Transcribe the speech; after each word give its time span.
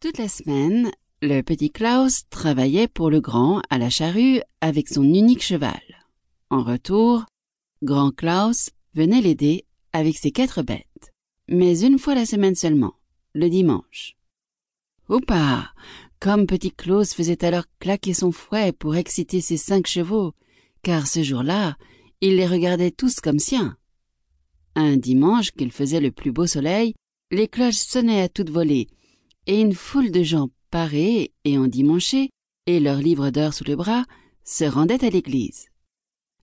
Toute 0.00 0.18
la 0.18 0.28
semaine, 0.28 0.92
le 1.22 1.42
petit 1.42 1.72
Klaus 1.72 2.22
travaillait 2.30 2.86
pour 2.86 3.10
le 3.10 3.20
grand 3.20 3.62
à 3.68 3.78
la 3.78 3.90
charrue 3.90 4.40
avec 4.60 4.88
son 4.88 5.02
unique 5.02 5.42
cheval. 5.42 5.82
En 6.50 6.62
retour, 6.62 7.24
grand 7.82 8.12
Klaus 8.12 8.70
venait 8.94 9.20
l'aider 9.20 9.64
avec 9.92 10.16
ses 10.16 10.30
quatre 10.30 10.62
bêtes, 10.62 11.12
mais 11.48 11.80
une 11.80 11.98
fois 11.98 12.14
la 12.14 12.26
semaine 12.26 12.54
seulement, 12.54 12.94
le 13.34 13.48
dimanche. 13.48 14.14
Oupa! 15.08 15.72
Comme 16.20 16.46
petit 16.46 16.70
Klaus 16.70 17.12
faisait 17.12 17.44
alors 17.44 17.64
claquer 17.80 18.14
son 18.14 18.30
fouet 18.30 18.70
pour 18.70 18.94
exciter 18.94 19.40
ses 19.40 19.56
cinq 19.56 19.88
chevaux, 19.88 20.32
car 20.82 21.08
ce 21.08 21.24
jour-là, 21.24 21.76
il 22.20 22.36
les 22.36 22.46
regardait 22.46 22.92
tous 22.92 23.18
comme 23.18 23.40
siens. 23.40 23.76
Un 24.76 24.96
dimanche 24.96 25.50
qu'il 25.50 25.72
faisait 25.72 25.98
le 25.98 26.12
plus 26.12 26.30
beau 26.30 26.46
soleil, 26.46 26.94
les 27.32 27.48
cloches 27.48 27.74
sonnaient 27.74 28.22
à 28.22 28.28
toute 28.28 28.50
volée, 28.50 28.86
et 29.48 29.60
une 29.60 29.74
foule 29.74 30.12
de 30.12 30.22
gens 30.22 30.50
parés 30.70 31.32
et 31.44 31.58
endimanchés, 31.58 32.30
et 32.66 32.78
leurs 32.78 32.98
livres 32.98 33.30
d'heures 33.30 33.54
sous 33.54 33.64
le 33.64 33.76
bras, 33.76 34.04
se 34.44 34.64
rendaient 34.64 35.04
à 35.04 35.10
l'église. 35.10 35.68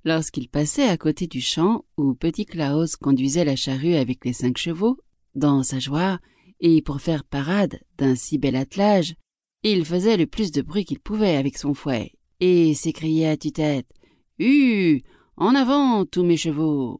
Lorsqu'il 0.03 0.49
passait 0.49 0.87
à 0.87 0.97
côté 0.97 1.27
du 1.27 1.39
champ 1.39 1.85
où 1.97 2.15
petit 2.15 2.45
Klaus 2.45 2.95
conduisait 2.95 3.45
la 3.45 3.55
charrue 3.55 3.95
avec 3.95 4.25
les 4.25 4.33
cinq 4.33 4.57
chevaux, 4.57 4.97
dans 5.35 5.61
sa 5.63 5.79
joie, 5.79 6.19
et 6.59 6.81
pour 6.81 6.99
faire 6.99 7.23
parade 7.23 7.79
d'un 7.97 8.15
si 8.15 8.39
bel 8.39 8.55
attelage, 8.55 9.15
il 9.63 9.85
faisait 9.85 10.17
le 10.17 10.25
plus 10.25 10.51
de 10.51 10.61
bruit 10.61 10.85
qu'il 10.85 10.99
pouvait 10.99 11.35
avec 11.35 11.57
son 11.57 11.75
fouet, 11.75 12.13
et 12.39 12.73
s'écriait 12.73 13.29
à 13.29 13.37
tue-tête 13.37 13.87
Hue 14.39 15.03
En 15.37 15.53
avant, 15.53 16.05
tous 16.05 16.23
mes 16.23 16.37
chevaux 16.37 16.99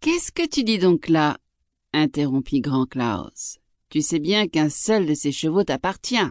Qu'est-ce 0.00 0.30
que 0.30 0.46
tu 0.46 0.62
dis 0.62 0.78
donc 0.78 1.08
là? 1.08 1.38
interrompit 1.92 2.60
grand 2.60 2.86
Klaus. 2.86 3.58
Tu 3.94 4.02
sais 4.02 4.18
bien 4.18 4.48
qu'un 4.48 4.70
seul 4.70 5.06
de 5.06 5.14
ces 5.14 5.30
chevaux 5.30 5.62
t'appartient. 5.62 6.28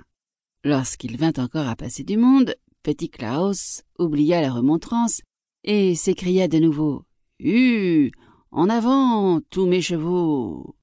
Lorsqu'il 0.65 1.15
vint 1.15 1.31
encore 1.37 1.69
à 1.69 1.77
passer 1.77 2.03
du 2.03 2.17
monde, 2.17 2.55
petit 2.83 3.09
Klaus 3.09 3.83
oublia 3.97 4.41
la 4.41 4.51
remontrance 4.51 5.21
et 5.63 5.95
s'écria 5.95 6.49
de 6.49 6.59
nouveau 6.59 7.05
Hue 7.39 8.11
En 8.51 8.67
avant, 8.67 9.39
tous 9.49 9.65
mes 9.65 9.81
chevaux 9.81 10.75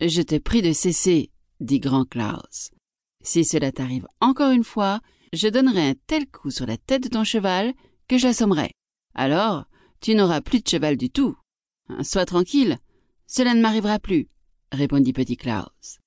Je 0.00 0.22
te 0.22 0.38
prie 0.38 0.62
de 0.62 0.72
cesser, 0.72 1.32
dit 1.60 1.80
grand 1.80 2.06
Klaus. 2.06 2.70
Si 3.22 3.44
cela 3.44 3.70
t'arrive 3.70 4.08
encore 4.22 4.52
une 4.52 4.64
fois, 4.64 5.00
je 5.34 5.48
donnerai 5.48 5.90
un 5.90 5.94
tel 6.06 6.26
coup 6.26 6.50
sur 6.50 6.64
la 6.64 6.78
tête 6.78 7.02
de 7.02 7.08
ton 7.10 7.24
cheval 7.24 7.74
que 8.08 8.16
je 8.16 8.26
l'assommerai. 8.26 8.70
Alors, 9.14 9.66
tu 10.00 10.14
n'auras 10.14 10.40
plus 10.40 10.62
de 10.62 10.68
cheval 10.68 10.96
du 10.96 11.10
tout. 11.10 11.36
Sois 12.00 12.24
tranquille, 12.24 12.78
cela 13.26 13.52
ne 13.52 13.60
m'arrivera 13.60 13.98
plus, 13.98 14.30
répondit 14.72 15.12
petit 15.12 15.36
Klaus. 15.36 15.98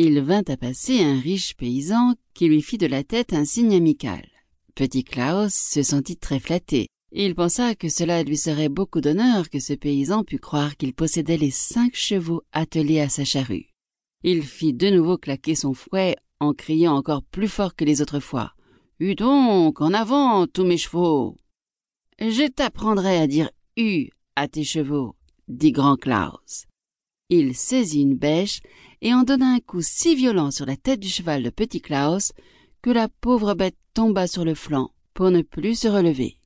Il 0.00 0.20
vint 0.20 0.44
à 0.46 0.56
passer 0.56 1.02
un 1.02 1.18
riche 1.18 1.56
paysan 1.56 2.14
qui 2.32 2.46
lui 2.46 2.62
fit 2.62 2.78
de 2.78 2.86
la 2.86 3.02
tête 3.02 3.32
un 3.32 3.44
signe 3.44 3.74
amical. 3.74 4.24
Petit 4.76 5.02
Klaus 5.02 5.52
se 5.52 5.82
sentit 5.82 6.16
très 6.16 6.38
flatté. 6.38 6.86
Il 7.10 7.34
pensa 7.34 7.74
que 7.74 7.88
cela 7.88 8.22
lui 8.22 8.36
serait 8.36 8.68
beaucoup 8.68 9.00
d'honneur 9.00 9.50
que 9.50 9.58
ce 9.58 9.72
paysan 9.72 10.22
pût 10.22 10.38
croire 10.38 10.76
qu'il 10.76 10.94
possédait 10.94 11.36
les 11.36 11.50
cinq 11.50 11.96
chevaux 11.96 12.42
attelés 12.52 13.00
à 13.00 13.08
sa 13.08 13.24
charrue. 13.24 13.74
Il 14.22 14.44
fit 14.44 14.72
de 14.72 14.88
nouveau 14.88 15.18
claquer 15.18 15.56
son 15.56 15.74
fouet 15.74 16.14
en 16.38 16.54
criant 16.54 16.94
encore 16.94 17.24
plus 17.24 17.48
fort 17.48 17.74
que 17.74 17.84
les 17.84 18.00
autres 18.00 18.20
fois. 18.20 18.52
Hue 19.00 19.16
donc, 19.16 19.80
en 19.80 19.92
avant, 19.92 20.46
tous 20.46 20.64
mes 20.64 20.78
chevaux. 20.78 21.34
Je 22.20 22.48
t'apprendrai 22.48 23.18
à 23.18 23.26
dire 23.26 23.50
hue 23.76 24.10
à 24.36 24.46
tes 24.46 24.62
chevaux, 24.62 25.16
dit 25.48 25.72
grand 25.72 25.96
Klaus. 25.96 26.67
Il 27.30 27.54
saisit 27.54 28.00
une 28.00 28.16
bêche 28.16 28.60
et 29.02 29.12
en 29.12 29.22
donna 29.22 29.48
un 29.52 29.60
coup 29.60 29.82
si 29.82 30.16
violent 30.16 30.50
sur 30.50 30.64
la 30.64 30.76
tête 30.76 31.00
du 31.00 31.08
cheval 31.08 31.42
de 31.42 31.50
petit 31.50 31.82
Klaus 31.82 32.32
que 32.80 32.88
la 32.88 33.08
pauvre 33.08 33.52
bête 33.52 33.76
tomba 33.92 34.26
sur 34.26 34.46
le 34.46 34.54
flanc 34.54 34.92
pour 35.12 35.30
ne 35.30 35.42
plus 35.42 35.78
se 35.78 35.88
relever. 35.88 36.38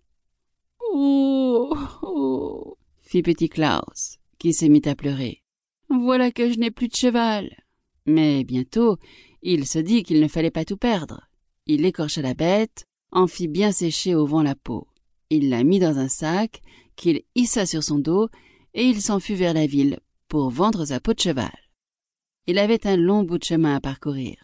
Oh, 0.92 1.72
oh 2.03 2.76
fit 3.00 3.22
petit 3.22 3.48
Klaus, 3.48 4.19
qui 4.41 4.53
se 4.53 4.65
mit 4.65 4.82
à 4.87 4.97
pleurer. 4.97 5.44
Voilà 5.88 6.32
que 6.32 6.50
je 6.50 6.59
n'ai 6.59 6.72
plus 6.72 6.88
de 6.88 6.97
cheval. 6.97 7.54
Mais 8.06 8.43
bientôt, 8.43 8.97
il 9.41 9.69
se 9.69 9.78
dit 9.78 10.03
qu'il 10.03 10.20
ne 10.20 10.26
fallait 10.26 10.50
pas 10.50 10.64
tout 10.64 10.76
perdre. 10.76 11.28
Il 11.66 11.84
écorcha 11.84 12.22
la 12.22 12.34
bête, 12.34 12.87
en 13.12 13.28
fit 13.28 13.47
bien 13.47 13.70
sécher 13.70 14.16
au 14.16 14.26
vent 14.26 14.43
la 14.43 14.56
peau. 14.56 14.88
Il 15.31 15.49
la 15.49 15.62
mit 15.62 15.78
dans 15.78 15.99
un 15.99 16.09
sac, 16.09 16.60
qu'il 16.97 17.22
hissa 17.37 17.66
sur 17.66 17.84
son 17.84 18.00
dos, 18.00 18.28
et 18.75 18.84
il 18.84 19.00
s'en 19.00 19.20
fut 19.20 19.34
vers 19.34 19.54
la 19.54 19.66
ville 19.66 20.00
pour 20.32 20.48
vendre 20.48 20.87
sa 20.87 20.98
peau 20.98 21.12
de 21.12 21.20
cheval. 21.20 21.53
Il 22.47 22.59
avait 22.59 22.87
un 22.87 22.97
long 22.97 23.22
bout 23.22 23.37
de 23.37 23.44
chemin 23.44 23.76
à 23.76 23.82
parcourir. 23.82 24.43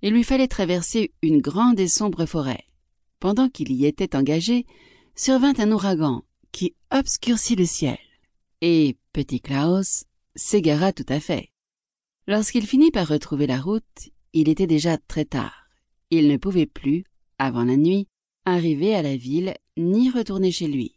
Il 0.00 0.12
lui 0.12 0.22
fallait 0.22 0.46
traverser 0.46 1.12
une 1.22 1.40
grande 1.40 1.80
et 1.80 1.88
sombre 1.88 2.24
forêt. 2.24 2.62
Pendant 3.18 3.48
qu'il 3.48 3.72
y 3.72 3.84
était 3.84 4.14
engagé, 4.14 4.64
survint 5.16 5.54
un 5.58 5.72
ouragan 5.72 6.22
qui 6.52 6.76
obscurcit 6.92 7.56
le 7.56 7.66
ciel. 7.66 7.98
Et 8.60 8.96
petit 9.12 9.40
Klaus 9.40 10.04
s'égara 10.36 10.92
tout 10.92 11.06
à 11.08 11.18
fait. 11.18 11.50
Lorsqu'il 12.28 12.64
finit 12.64 12.92
par 12.92 13.08
retrouver 13.08 13.48
la 13.48 13.60
route, 13.60 14.10
il 14.34 14.48
était 14.48 14.68
déjà 14.68 14.98
très 14.98 15.24
tard. 15.24 15.66
Il 16.10 16.28
ne 16.28 16.36
pouvait 16.36 16.66
plus, 16.66 17.02
avant 17.40 17.64
la 17.64 17.76
nuit, 17.76 18.06
arriver 18.44 18.94
à 18.94 19.02
la 19.02 19.16
ville 19.16 19.56
ni 19.76 20.10
retourner 20.10 20.52
chez 20.52 20.68
lui. 20.68 20.94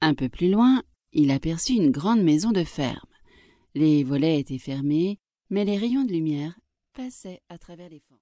Un 0.00 0.14
peu 0.14 0.28
plus 0.28 0.52
loin, 0.52 0.84
il 1.12 1.32
aperçut 1.32 1.72
une 1.72 1.90
grande 1.90 2.22
maison 2.22 2.52
de 2.52 2.62
ferme. 2.62 3.08
Les 3.76 4.04
volets 4.04 4.40
étaient 4.40 4.56
fermés, 4.56 5.18
mais 5.50 5.66
les 5.66 5.76
rayons 5.76 6.04
de 6.04 6.12
lumière 6.12 6.58
passaient 6.94 7.42
à 7.50 7.58
travers 7.58 7.90
les 7.90 8.00
fentes. 8.00 8.14